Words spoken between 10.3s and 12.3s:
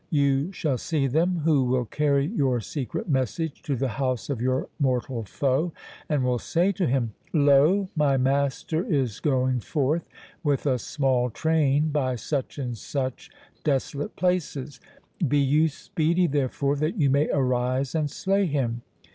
with a small train, by